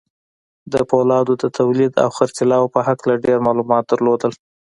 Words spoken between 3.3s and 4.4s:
معلومات درلودل.